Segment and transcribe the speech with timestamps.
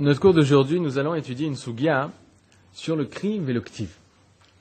[0.00, 2.10] Notre cours d'aujourd'hui, nous allons étudier une sugia
[2.72, 3.90] sur le crime et le ktiv.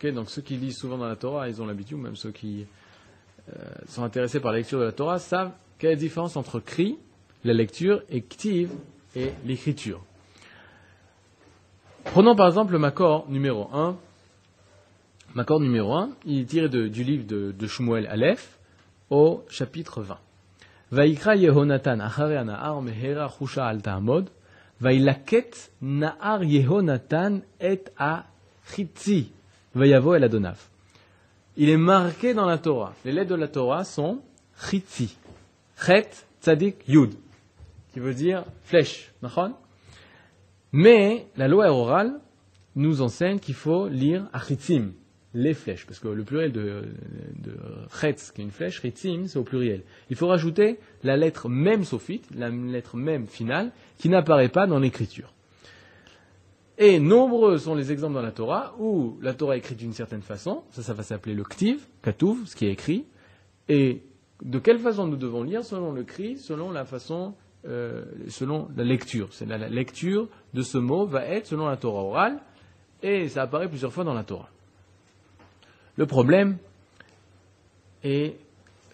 [0.04, 2.66] Donc ceux qui lisent souvent dans la Torah, ils ont l'habitude, même ceux qui
[3.50, 3.54] euh,
[3.88, 6.98] sont intéressés par la lecture de la Torah, savent quelle est la différence entre cri,
[7.43, 8.70] la lecture, et ktiv,
[9.16, 10.02] et l'écriture.
[12.05, 13.96] Prenons par exemple le Makor numéro 1.
[15.36, 18.58] Makor numéro 1, il est tiré du livre de, de Shmuel Aleph
[19.10, 20.18] au chapitre 20.
[20.92, 23.28] Vaikra Yehonatan Anahar Mehera
[26.41, 28.25] Yehonatan et a
[28.74, 29.32] Chitzi.
[29.75, 30.57] El
[31.56, 32.93] Il est marqué dans la Torah.
[33.05, 34.21] Les lettres de la Torah sont
[34.69, 35.16] Chitzi.
[35.79, 36.09] Chet,
[36.41, 37.13] Tzadik, Yud.
[37.93, 39.11] Qui veut dire flèche.
[40.71, 42.19] Mais la loi orale
[42.75, 44.91] nous enseigne qu'il faut lire Achitzim
[45.37, 46.81] les flèches, parce que le pluriel de,
[47.43, 47.53] de
[48.33, 49.83] qui est une flèche, ritzim, c'est au pluriel.
[50.09, 54.79] Il faut rajouter la lettre même sophite, la lettre même finale, qui n'apparaît pas dans
[54.79, 55.31] l'écriture.
[56.79, 60.23] Et nombreux sont les exemples dans la Torah où la Torah est écrite d'une certaine
[60.23, 63.05] façon, ça, ça va s'appeler le ktiv, katuv, ce qui est écrit,
[63.69, 64.01] et
[64.41, 65.63] de quelle façon nous devons lire?
[65.63, 67.35] Selon le cri, selon la façon,
[67.67, 69.27] euh, selon la lecture.
[69.31, 72.39] C'est la lecture de ce mot va être selon la Torah orale,
[73.03, 74.49] et ça apparaît plusieurs fois dans la Torah.
[75.98, 76.58] Le problème
[78.03, 78.36] est,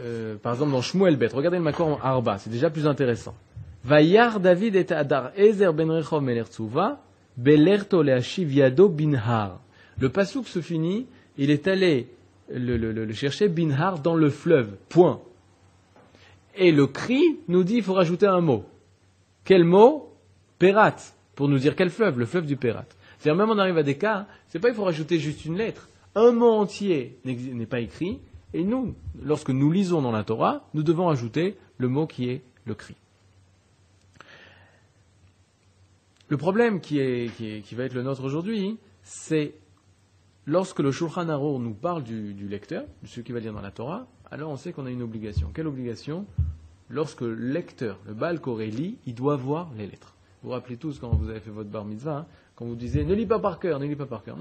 [0.02, 3.36] euh, par exemple, dans Shmuel Bet, regardez le Makor en Arba, c'est déjà plus intéressant.
[3.84, 6.02] Vayar David et Adar Ezer ben
[7.36, 9.60] Belerto binhar.
[10.00, 12.08] Le pasouk se finit, il est allé
[12.50, 15.20] le, chercher binhar dans le fleuve, point.
[16.56, 18.64] Et le cri nous dit, il faut rajouter un mot.
[19.44, 20.10] Quel mot?
[20.60, 20.96] Perat,
[21.36, 22.86] pour nous dire quel fleuve, le fleuve du Perat.
[23.20, 25.90] C'est-à-dire, même on arrive à des cas, c'est pas il faut rajouter juste une lettre
[26.16, 28.20] un mot entier n'est pas écrit,
[28.54, 32.44] et nous, lorsque nous lisons dans la Torah, nous devons ajouter le mot qui est
[32.66, 32.96] le cri.
[36.30, 36.98] Le problème qui,
[37.74, 39.56] va être le nôtre aujourd'hui, c'est
[40.46, 43.72] lorsque le Shulchan Aruch nous parle du, lecteur, de ce qui va lire dans la
[43.72, 45.52] Torah, alors on sait qu'on a une obligation.
[45.54, 46.26] Quelle obligation?
[46.90, 50.16] Lorsque le lecteur, le Baal Koré lit, il doit voir les lettres.
[50.42, 52.26] Vous vous rappelez tous quand vous avez fait votre bar mitzvah, hein,
[52.56, 54.38] quand vous disiez ne lis pas par cœur, ne lis pas par cœur.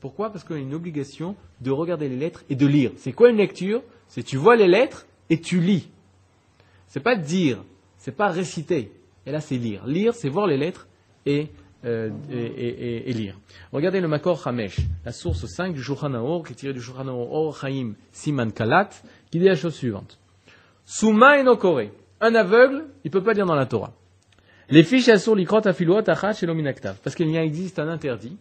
[0.00, 0.30] Pourquoi?
[0.30, 2.92] Parce qu'on a une obligation de regarder les lettres et de lire.
[2.96, 3.82] C'est quoi une lecture?
[4.08, 5.90] C'est tu vois les lettres et tu lis.
[6.88, 7.62] C'est pas dire,
[7.98, 8.92] c'est pas réciter.
[9.26, 9.86] Et là, c'est lire.
[9.86, 10.88] Lire, c'est voir les lettres
[11.26, 11.48] et,
[11.84, 13.38] euh, et, lire.
[13.72, 17.56] Regardez le Makor Hamesh, la source 5 du Shulchan qui est tirée du Shulchan Or
[17.56, 18.88] Chaim Siman Kalat,
[19.30, 20.18] qui dit la chose suivante.
[20.86, 21.44] Souma et
[22.22, 23.92] Un aveugle, il ne peut pas lire dans la Torah.
[24.70, 26.96] Les fiches assur likrot afiluot achat shelominaktav.
[27.02, 28.36] Parce qu'il y a existe un interdit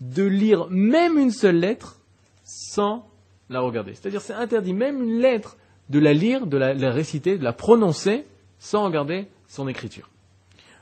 [0.00, 2.00] de lire même une seule lettre
[2.44, 3.06] sans
[3.48, 3.94] la regarder.
[3.94, 5.56] C'est-à-dire c'est interdit même une lettre
[5.88, 8.26] de la lire, de la, réciter, de la prononcer
[8.58, 10.08] sans regarder son écriture.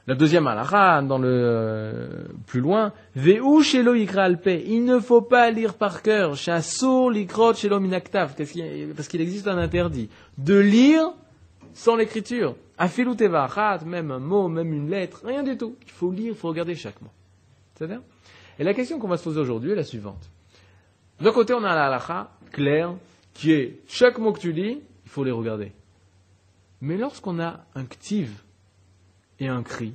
[0.07, 2.09] La deuxième halakha, dans le euh,
[2.47, 4.49] plus loin, Veu shelo alpe.
[4.67, 6.35] Il ne faut pas lire par cœur.
[6.35, 8.35] Chassur likrot shelo minaktav.
[8.35, 11.13] Parce qu'il existe un interdit de lire
[11.79, 12.57] sans l'écriture.
[12.77, 15.77] Afilutevachat, même un mot, même une lettre, rien du tout.
[15.87, 17.11] Il faut lire, il faut regarder chaque mot.
[17.75, 18.03] C'est-à-dire
[18.59, 20.29] Et la question qu'on va se poser aujourd'hui est la suivante.
[21.21, 22.95] D'un côté, on a la halakha claire,
[23.33, 25.73] qui est chaque mot que tu lis, il faut les regarder.
[26.81, 28.43] Mais lorsqu'on a un ktiv
[29.39, 29.95] et un cri,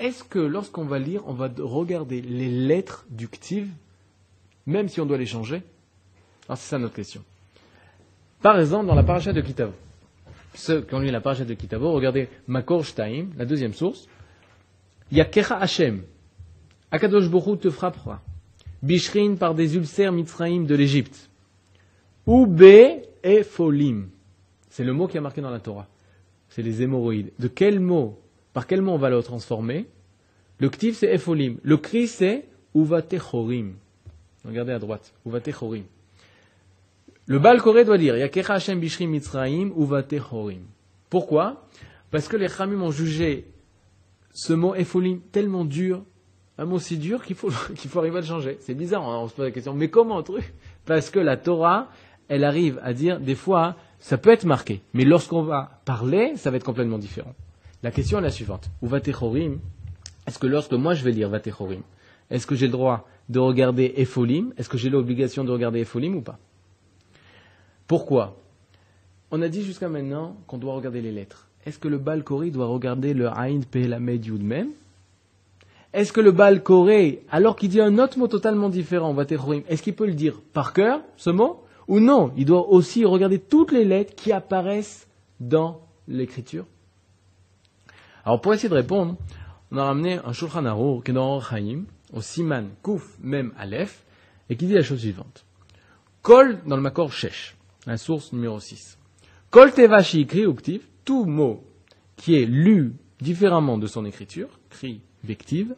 [0.00, 3.68] est-ce que lorsqu'on va lire, on va regarder les lettres du ktiv,
[4.66, 5.62] même si on doit les changer?
[6.48, 7.22] Alors c'est ça notre question.
[8.40, 9.70] Par exemple, dans la paracha de Kitav,
[10.54, 14.06] ceux qui ont lu la page de Kitavo, regardez Makor Shtaim, la deuxième source.
[15.10, 16.02] Yakecha Hashem.
[16.90, 18.22] Akadosh Borou te frappera.
[18.82, 21.30] Bishrin par des ulcères Mitzraïm de l'Égypte.
[22.26, 23.02] Oube et.
[24.68, 25.86] C'est le mot qui a marqué dans la Torah.
[26.48, 27.32] C'est les hémorroïdes.
[27.38, 28.18] De quel mot
[28.52, 29.86] Par quel mot on va le transformer?
[30.58, 31.58] Le ktiv c'est Efolim.
[31.62, 33.74] Le cri c'est Uvatechorim.
[34.44, 35.12] Regardez à droite.
[35.24, 35.84] Uvatechorim.
[37.32, 40.64] Le Baal doit dire Yakecha Hashem Bishrim Mitzraim Uvate Horim.
[41.08, 41.66] Pourquoi?
[42.10, 43.46] Parce que les Khamim ont jugé
[44.34, 46.04] ce mot Epholim tellement dur,
[46.58, 48.58] un mot si dur qu'il faut, qu'il arriver à le changer.
[48.60, 50.52] C'est bizarre, hein, on se pose la question, mais comment truc?
[50.84, 51.88] Parce que la Torah,
[52.28, 56.50] elle arrive à dire, des fois, ça peut être marqué, mais lorsqu'on va parler, ça
[56.50, 57.32] va être complètement différent.
[57.82, 58.68] La question est la suivante.
[58.82, 59.58] Uvate Horim,
[60.26, 61.80] est-ce que lorsque moi je vais lire Vate Horim,
[62.28, 66.16] est-ce que j'ai le droit de regarder Epholim Est-ce que j'ai l'obligation de regarder Epholim
[66.16, 66.38] ou pas?
[67.86, 68.36] Pourquoi
[69.30, 71.48] On a dit jusqu'à maintenant qu'on doit regarder les lettres.
[71.64, 74.70] Est-ce que le Bal doit regarder le Ain Pe la Yud même
[75.92, 76.62] Est-ce que le Bal
[77.30, 81.00] alors qu'il dit un autre mot totalement différent, est-ce qu'il peut le dire par cœur,
[81.16, 85.06] ce mot Ou non Il doit aussi regarder toutes les lettres qui apparaissent
[85.40, 86.66] dans l'écriture.
[88.24, 89.16] Alors pour essayer de répondre,
[89.70, 94.04] on a ramené un Shulchan Arour qui est dans Chaim, au Siman Kouf Mem Aleph,
[94.50, 95.44] et qui dit la chose suivante.
[96.22, 97.56] Kol dans le Makor Shesh,
[97.86, 98.98] la source numéro 6.
[99.50, 101.64] Kol Shikri Uktiv, tout mot
[102.16, 105.74] qui est lu différemment de son écriture, cri vective,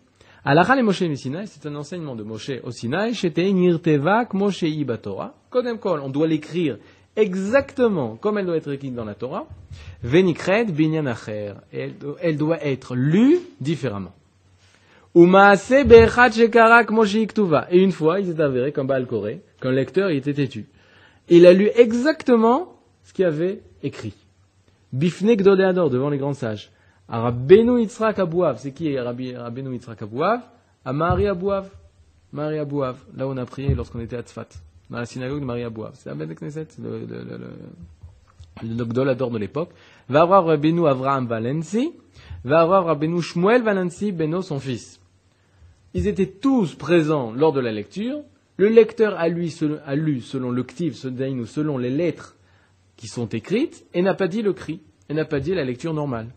[0.46, 1.02] Alachal Moshe
[1.46, 3.12] c'est un enseignement de Moshe au Sinai,
[3.52, 5.34] Nirtevak Moshe Ibatora.
[5.48, 6.76] Kodem Kol, on doit l'écrire
[7.16, 9.46] exactement comme elle doit être écrite dans la Torah.
[10.02, 11.54] Venikred Binyan Acher.
[11.72, 14.12] Elle doit être lue différemment.
[15.14, 15.30] Et une
[17.92, 20.66] fois, il s'est avéré qu'un Baal Koré, qu'un lecteur, était têtu.
[21.28, 24.14] Il a lu exactement ce qu'il avait écrit.
[24.92, 26.70] Bifne Gdodéador, devant les grands sages.
[27.08, 28.58] Rabbeinu Yitzhak Abouav.
[28.58, 30.40] C'est qui Rabbeinu Yitzhak Abouav?
[30.84, 31.68] À Marie Abouav.
[32.32, 32.96] Marie Abouav.
[33.16, 34.48] Là où on a prié lorsqu'on était à Tzfat.
[34.90, 35.92] Dans la synagogue de Marie Abouav.
[35.94, 37.40] C'est à Ben Knesset, le, le, le,
[38.62, 39.70] le, de l'époque.
[40.08, 41.92] Va avoir Rabbeinu Avraham Valensi.
[42.44, 45.00] Va avoir Rabbeinu Shmuel Valensi, Beno, son fils.
[45.94, 48.20] Ils étaient tous présents lors de la lecture.
[48.56, 52.36] Le lecteur a, lu selon le ktiv, selon les lettres
[52.96, 55.92] qui sont écrites, et n'a pas dit le cri, et n'a pas dit la lecture
[55.92, 56.28] normale.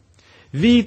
[0.53, 0.79] Et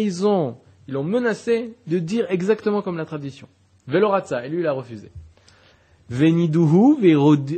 [0.00, 0.56] ils ont,
[0.88, 3.46] ils l'ont menacé de dire exactement comme la tradition.
[3.86, 5.12] Veloratza, et lui il a refusé.
[6.08, 6.96] Veniduhu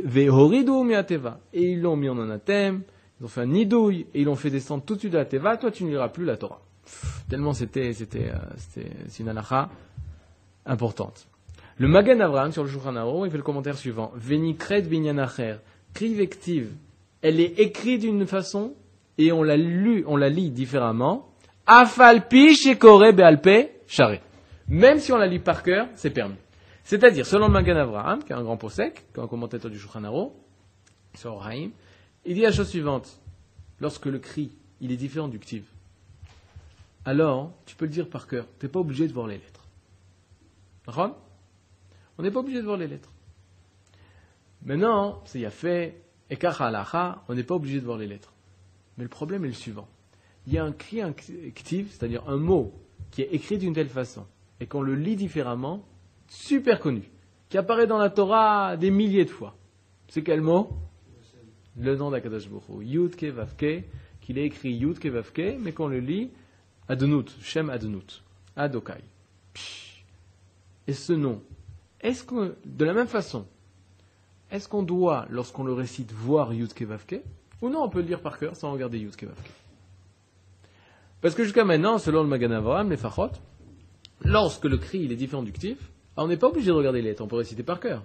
[0.05, 1.39] vehoridu miateva.
[1.53, 2.83] Et ils l'ont mis en anathème,
[3.19, 5.25] ils ont fait un nidouille, et ils l'ont fait descendre tout de suite à la
[5.25, 6.61] teva, toi tu ne liras plus la Torah.
[7.29, 8.83] Tellement c'était, c'était, euh,
[9.19, 9.33] une
[10.65, 11.27] importante.
[11.79, 14.11] Le Magan Avraham sur le Shulchan il fait le commentaire suivant.
[14.15, 15.57] Venikret binyanacher,
[15.93, 16.71] crivective.
[17.21, 18.73] Elle est écrite d'une façon
[19.17, 19.55] et on la
[20.07, 21.31] on la lit différemment.
[21.67, 24.21] Afalpi shekore bealpe charé.
[24.67, 26.35] Même si on la lit par cœur, c'est permis.
[26.83, 29.77] C'est-à-dire, selon le Magan Avraham, qui est un grand possèque, qui est un commentateur du
[29.77, 30.31] Shulchan
[31.15, 31.49] sur
[32.25, 33.19] il dit la chose suivante.
[33.79, 34.51] Lorsque le cri,
[34.81, 35.63] il est différent du ktiv,
[37.05, 38.45] alors tu peux le dire par cœur.
[38.59, 39.65] Tu n'es pas obligé de voir les lettres.
[40.87, 41.13] Ron
[42.17, 43.11] On n'est pas obligé de voir les lettres.
[44.63, 46.61] Maintenant, c'est fait, ekach
[47.27, 48.33] on n'est pas obligé de voir les lettres.
[48.97, 49.87] Mais le problème est le suivant.
[50.47, 52.73] Il y a un cri actif, c'est-à-dire un mot
[53.11, 54.25] qui est écrit d'une telle façon,
[54.59, 55.85] et qu'on le lit différemment,
[56.27, 57.03] super connu,
[57.49, 59.55] qui apparaît dans la Torah des milliers de fois.
[60.07, 60.69] C'est quel mot?
[61.79, 62.83] Le nom d'Akadash Bokhu.
[62.83, 63.83] Yud Vavke,
[64.21, 66.31] qu'il est écrit Yud Vavke, mais qu'on le lit
[66.89, 68.23] Adonut, Shem Adonut,
[68.55, 69.03] Adokai.
[70.87, 71.43] Et ce nom,
[72.01, 73.45] est-ce que, de la même façon,
[74.51, 77.21] est-ce qu'on doit, lorsqu'on le récite, voir Yud Vavke
[77.61, 79.51] ou non, on peut le lire par cœur sans regarder Yud Kevavke.
[81.21, 83.31] Parce que jusqu'à maintenant, selon le Magan Avraham, les Fachot,
[84.23, 85.53] lorsque le cri est différent du
[86.19, 88.03] on n'est pas obligé de regarder les lettres, on peut réciter par cœur.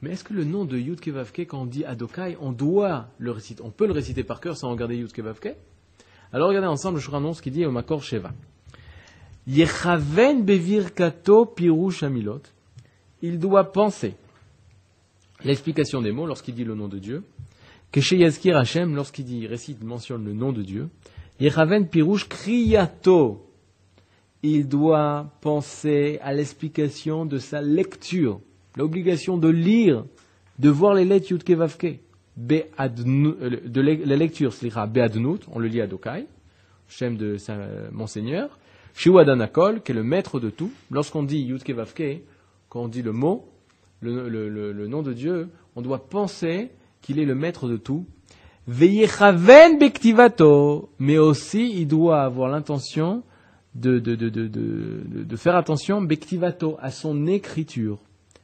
[0.00, 3.30] Mais est-ce que le nom de Yud Kevavke, quand on dit Adokai, on doit le
[3.30, 5.54] réciter, on peut le réciter par cœur sans regarder Yud Kevavke
[6.32, 8.32] Alors regardez ensemble, je annonce ce qu'il dit au Makor Sheva.
[9.46, 12.42] Yechaven bevirkato pirush amilot.
[13.22, 14.14] Il doit penser.
[15.44, 17.22] L'explication des mots lorsqu'il dit le nom de Dieu.
[17.92, 20.88] Que chez Yazkir Hashem, lorsqu'il dit, récite, mentionne le nom de Dieu,
[21.40, 23.46] Yechaven Pirouche Kriyato,
[24.42, 28.40] il doit penser à l'explication de sa lecture,
[28.76, 30.04] l'obligation de lire,
[30.58, 32.00] de voir les lettres Yudke Vavke.
[32.50, 32.60] Euh,
[33.66, 36.26] de la lecture, c'est Be'adnut, on le lit à Dokai,
[36.88, 37.36] Shem de
[37.92, 38.58] Monseigneur,
[38.94, 40.70] Shiwadanakol, qui est le maître de tout.
[40.90, 42.22] Lorsqu'on dit Yudke Vavke,
[42.72, 43.46] quand on dit le mot,
[44.00, 46.70] le nom de Dieu, on doit penser
[47.02, 48.06] qu'il est le maître de tout.
[48.66, 53.24] Veyechaven bektivato, mais aussi il doit avoir l'intention
[53.74, 54.00] de,
[55.36, 57.98] faire attention bektivato à son écriture.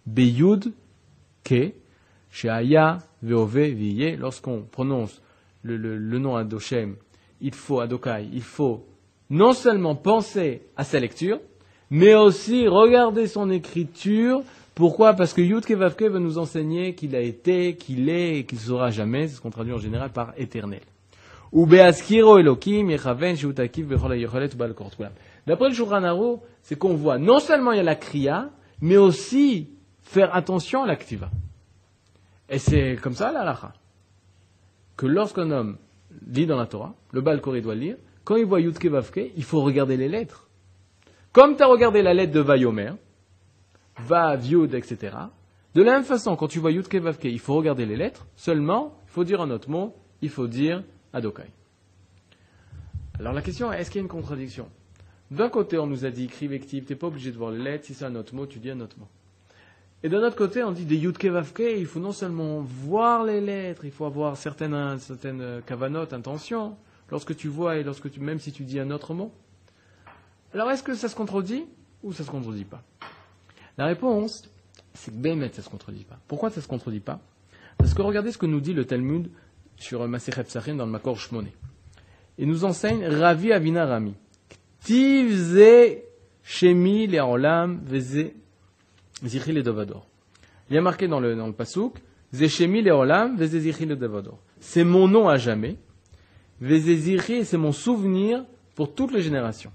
[0.05, 0.75] Beyud
[1.43, 1.73] ke,
[3.23, 5.23] veove lorsqu'on prononce
[5.63, 6.97] le, le, le nom Adoshem,
[7.41, 8.85] il faut Adokai, il faut
[9.31, 11.41] non seulement penser à sa lecture,
[11.91, 14.43] mais aussi regarder son écriture
[14.79, 15.15] pourquoi?
[15.15, 18.93] Parce que Yud Kevavke va nous enseigner qu'il a été, qu'il est et qu'il sera
[18.93, 20.83] jamais, c'est ce qu'on traduit en général par éternel.
[21.51, 21.97] D'après
[25.69, 29.71] le Shulchan c'est qu'on voit non seulement il y a la kriya, mais aussi
[30.03, 31.29] faire attention à l'activa.
[32.49, 33.73] Et c'est comme ça la lacha.
[34.97, 35.77] Que lorsqu'un homme
[36.25, 39.63] lit dans la Torah, le Baal doit lire, quand il voit Yud Kevavke, il faut
[39.63, 40.48] regarder les lettres.
[41.33, 42.93] Comme tu as regardé la lettre de Vayomer,
[43.99, 45.17] va, viud, etc.
[45.75, 48.99] De la même façon, quand tu vois yud vavke, il faut regarder les lettres, seulement,
[49.07, 50.83] il faut dire un autre mot, il faut dire
[51.13, 51.45] adokai.
[53.19, 54.69] Alors la question est, est-ce qu'il y a une contradiction?
[55.31, 57.85] D'un côté, on nous a dit écrivective, tu n'es pas obligé de voir les lettres,
[57.85, 59.09] si c'est un autre mot, tu dis un autre mot.
[60.03, 63.41] Et d'un autre côté, on dit des yud vavke, il faut non seulement voir les
[63.41, 66.77] lettres, il faut avoir certaines, certaines kavanotes, intentions,
[67.11, 69.33] lorsque tu vois et lorsque tu, même si tu dis un autre mot.
[70.55, 71.65] Alors est-ce que ça se contredit
[72.03, 72.83] ou ça se contredit pas?
[73.77, 74.51] La réponse,
[74.95, 76.19] c'est que Bémet, ça se contredit pas.
[76.27, 77.21] Pourquoi ça se contredit pas?
[77.77, 79.31] Parce que regardez ce que nous dit le Talmud
[79.77, 81.53] sur Maserhet Psachim dans le Makor Shmoné.
[82.39, 84.15] Il nous enseigne Ravi Avina Rami.
[84.89, 85.55] Il
[90.71, 92.03] y a marqué dans le, dans le Pasuk.
[94.61, 95.77] C'est mon nom à jamais.
[96.61, 99.73] C'est mon souvenir pour toutes les générations.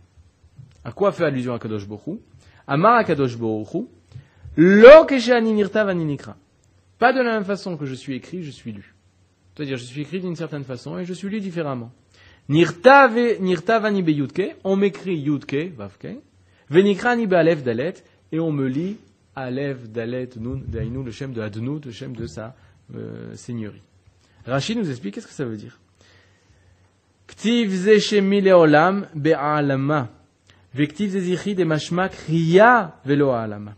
[0.83, 2.19] À quoi fait allusion à Kadosh Bohu
[2.67, 3.87] Amar à Kadosh Bohu
[4.57, 5.05] Lo
[5.41, 5.87] Nirtav
[6.99, 8.93] Pas de la même façon que je suis écrit, je suis lu.
[9.55, 11.91] C'est-à-dire, je suis écrit d'une certaine façon et je suis lu différemment.
[12.49, 16.17] Nirtav ani yudke, on m'écrit yudke, vavke,
[16.69, 17.93] venikrani be'alev dalet,
[18.31, 18.97] et on me lit
[19.35, 22.55] alev dalet nun, dainu, le shem de adnout, le shem de sa
[22.95, 23.81] euh, seigneurie.
[24.45, 25.79] Rachid nous explique qu'est-ce que ça veut dire.
[27.27, 27.71] Ktiv
[29.15, 30.09] be'alama,
[30.74, 33.72] vektiv ze zichi de mashma kriya velo alama.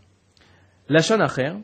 [0.89, 1.55] Lachon acher,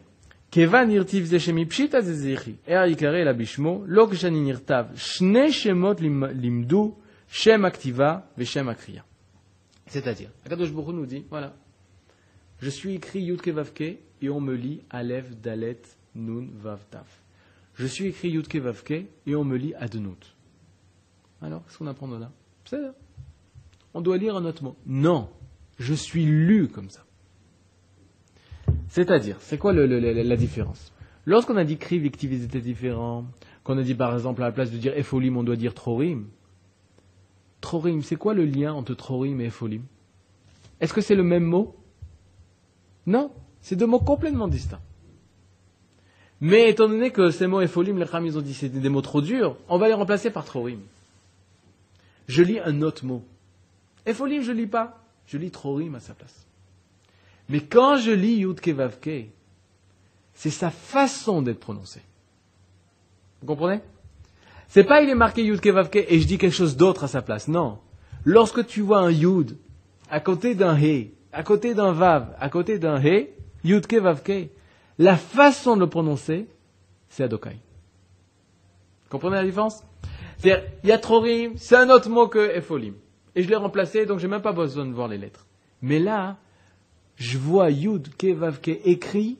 [0.51, 4.85] כיוון נרטיב זה שמפשיטא זה זכרי, היה יקרא אלא בשמו, לא כשאני נרטב.
[4.95, 6.01] שני שמות
[6.33, 6.95] לימדו
[7.27, 9.03] שם הכתיבה ושם הקריאה.
[9.89, 11.53] C'est-à-dire, Akadosh Baruch nous dit, voilà,
[12.59, 15.81] je suis écrit Yudke Vavke et on me lit Aleph, Dalet,
[16.15, 17.21] Nun, Vav, Taf.
[17.75, 20.35] Je suis écrit Yudke Vavke et on me lit Adnout.
[21.41, 22.31] Alors, qu'est-ce qu'on apprend de là
[22.65, 22.81] C'est
[23.94, 24.76] On doit lire un autre mot.
[24.86, 25.28] Non,
[25.78, 27.04] je suis lu comme ça.
[28.88, 30.92] C'est-à-dire, c'est quoi la différence?
[31.24, 33.26] Lorsqu'on a dit cri, victive, ils étaient différents,
[33.64, 36.26] qu'on a dit par exemple à la place de dire epholim, on doit dire trorim.
[37.60, 39.82] Trorim, c'est quoi le lien entre trorim et epholim
[40.80, 41.76] Est-ce que c'est le même mot?
[43.06, 43.30] Non,
[43.60, 44.80] c'est deux mots complètement distincts.
[46.40, 49.00] Mais étant donné que ces mots epholim, les Kham, ils ont dit c'était des mots
[49.00, 50.80] trop durs, on va les remplacer par trorim.
[52.26, 53.22] Je lis un autre mot.
[54.06, 56.46] Epholim, je lis pas, je lis trorim à sa place.
[57.48, 59.30] Mais quand je lis Yudke Vavke,
[60.34, 62.00] c'est sa façon d'être prononcé.
[63.40, 63.80] Vous comprenez?
[64.68, 67.20] C'est pas il est marqué Yudke Vavke et je dis quelque chose d'autre à sa
[67.20, 67.48] place.
[67.48, 67.78] Non.
[68.24, 69.56] Lorsque tu vois un Yud
[70.08, 73.28] à côté d'un He, à côté d'un Vav, à côté d'un He,
[73.64, 74.48] Yudke Vavke,
[74.98, 76.46] la façon de le prononcer,
[77.08, 77.50] c'est Adokai.
[77.50, 79.82] Vous comprenez la différence?
[80.38, 82.94] C'est-à-dire, il y a Trorim, c'est un autre mot que Efolim.
[83.34, 85.46] Et je l'ai remplacé, donc j'ai même pas besoin de voir les lettres.
[85.80, 86.38] Mais là,
[87.16, 89.38] je vois Yud Ke écrit,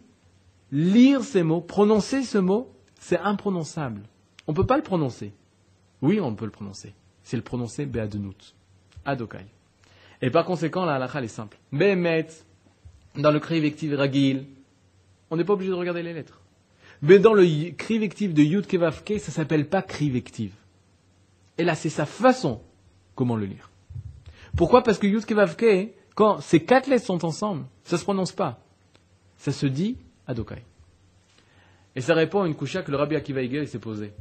[0.71, 4.03] lire ces mots, prononcer ce mot, c'est imprononçable.
[4.47, 5.33] On ne peut pas le prononcer.
[6.01, 6.95] Oui, on peut le prononcer.
[7.23, 8.55] C'est le prononcer Be'adenout,
[9.05, 9.47] Adokai.
[10.21, 11.59] Et par conséquent, la halakha est simple.
[11.73, 12.29] Behemet,
[13.17, 14.47] dans le cri Ragil,
[15.31, 16.41] on n'est pas obligé de regarder les lettres.
[17.03, 20.23] Mais dans le cri de Yud Kevavke, ça s'appelle pas cri.
[21.59, 22.63] Et là, c'est sa façon
[23.17, 23.72] comment le lire.
[24.57, 28.33] Pourquoi Parce que Yud Kevavke, quand ces quatre lettres sont ensemble, ça ne se prononce
[28.33, 28.61] pas.
[29.39, 30.63] Ça se dit Adokai.
[31.97, 34.13] Et ça répond à une coucha que le rabbi Akiva s'est posée.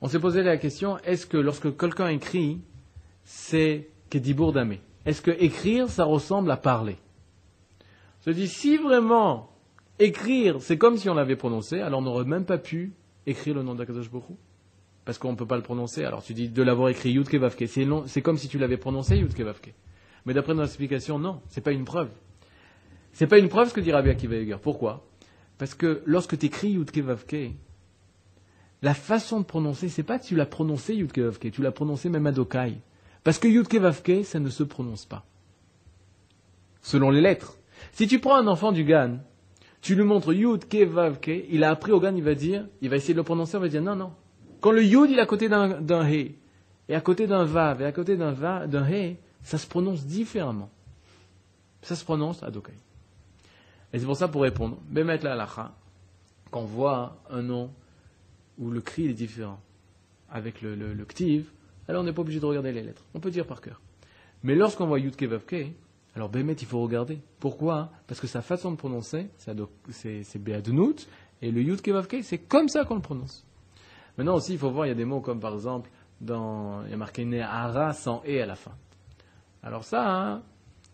[0.00, 2.60] On s'est posé la question, est-ce que lorsque quelqu'un écrit,
[3.24, 4.80] c'est Kedibur Damé?
[5.04, 6.96] Est-ce que écrire, ça ressemble à parler?
[8.20, 9.50] On se dit, si vraiment
[9.98, 12.92] écrire, c'est comme si on l'avait prononcé, alors on n'aurait même pas pu
[13.26, 14.34] écrire le nom d'Akadosh Bokhu.
[15.10, 16.04] Parce qu'on ne peut pas le prononcer.
[16.04, 17.64] Alors tu dis de l'avoir écrit Yudke Vavke.
[18.06, 19.74] C'est comme si tu l'avais prononcé Yudke Vavke.
[20.24, 22.10] Mais d'après notre explication, non, ce n'est pas une preuve.
[23.12, 24.36] Ce n'est pas une preuve ce que dit Rabbi Akiva.
[24.58, 25.04] Pourquoi?
[25.58, 27.56] Parce que lorsque tu écris Yudke Vavke,
[28.82, 32.08] la façon de prononcer, c'est pas que tu l'as prononcé Yudke Vavke, tu l'as prononcé
[32.08, 32.74] même Adokai.
[33.24, 35.24] Parce que Yudke Vavke, ça ne se prononce pas.
[36.82, 37.58] Selon les lettres.
[37.90, 39.18] Si tu prends un enfant du Gan,
[39.80, 42.94] tu lui montres Yudke Vavke, il a appris au Gan, il va dire, il va
[42.94, 44.12] essayer de le prononcer, il va dire non, non.
[44.60, 46.34] Quand le Yud, il est à côté d'un He,
[46.88, 48.34] et à côté d'un Vav, et à côté d'un
[48.88, 50.70] He, ça se prononce différemment.
[51.82, 52.74] Ça se prononce Adokai.
[53.92, 55.72] Et c'est pour ça, pour répondre, Bemet la halacha,
[56.50, 57.70] quand on voit un nom
[58.58, 59.60] où le cri est différent
[60.30, 61.50] avec le, le, ktiv,
[61.88, 63.04] alors on n'est pas obligé de regarder les lettres.
[63.14, 63.80] On peut dire par cœur.
[64.42, 65.72] Mais lorsqu'on voit Yud Vavke,
[66.14, 67.18] alors Bemet, il faut regarder.
[67.38, 67.90] Pourquoi?
[68.06, 71.08] Parce que sa façon de prononcer, c'est Beadnout,
[71.42, 73.44] et le Yud Vavke, c'est comme ça qu'on le prononce.
[74.20, 75.88] Maintenant aussi, il faut voir, il y a des mots comme par exemple,
[76.20, 78.72] dans, il y a marqué Nehara sans E à la fin.
[79.62, 80.42] Alors ça, hein,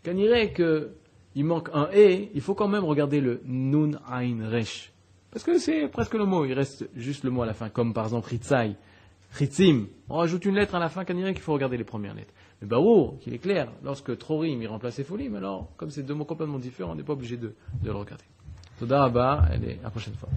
[0.04, 4.48] quand il irait qu'il manque un E, il faut quand même regarder le Nun Ein
[4.48, 4.92] Resh.
[5.32, 7.92] Parce que c'est presque le mot, il reste juste le mot à la fin, comme
[7.92, 8.76] par exemple Ritzai,
[9.32, 9.86] Ritzim.
[10.08, 12.32] On rajoute une lettre à la fin, quand il faut regarder les premières lettres.
[12.62, 16.26] Mais Baour, qu'il est clair, lorsque Trorim, il remplace Folim, alors, comme c'est deux mots
[16.26, 18.24] complètement différents, on n'est pas obligé de, de le regarder.
[18.78, 20.28] Toda Abba, est à la prochaine fois.